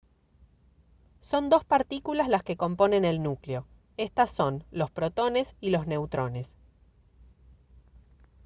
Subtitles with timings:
[1.19, 3.67] son dos partículas las que componen el núcleo
[3.97, 6.57] estas son los protones y los neutrones